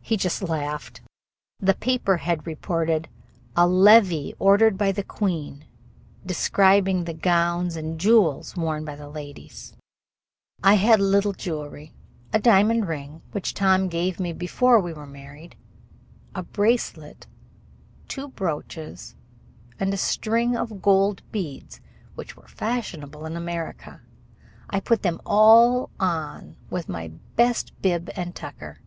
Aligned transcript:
He 0.00 0.16
just 0.16 0.40
laughed. 0.40 1.02
The 1.58 1.74
paper 1.74 2.16
had 2.16 2.46
reported 2.46 3.10
a 3.54 3.66
"levee 3.68 4.34
ordered 4.38 4.78
by 4.78 4.90
the 4.90 5.02
queen", 5.02 5.66
describing 6.24 7.04
the 7.04 7.12
gowns 7.12 7.76
and 7.76 8.00
jewels 8.00 8.56
worn 8.56 8.86
by 8.86 8.96
the 8.96 9.10
ladies. 9.10 9.74
I 10.64 10.76
had 10.76 10.98
little 10.98 11.34
jewelry 11.34 11.92
a 12.32 12.38
diamond 12.40 12.88
ring, 12.88 13.20
which 13.32 13.52
Tom 13.52 13.88
gave 13.88 14.18
me 14.18 14.32
before 14.32 14.80
we 14.80 14.94
were 14.94 15.04
married, 15.06 15.56
a 16.34 16.42
bracelet, 16.42 17.26
two 18.08 18.28
brooches, 18.28 19.14
and 19.78 19.92
a 19.92 19.98
string 19.98 20.56
of 20.56 20.80
gold 20.80 21.22
beads, 21.32 21.82
which 22.14 22.34
were 22.34 22.48
fashionable 22.48 23.26
in 23.26 23.36
America. 23.36 24.00
I 24.70 24.80
put 24.80 25.02
them 25.02 25.20
all 25.26 25.90
on 26.00 26.56
with 26.70 26.88
my 26.88 27.08
best 27.36 27.74
bib 27.82 28.08
and 28.16 28.34
tucker. 28.34 28.80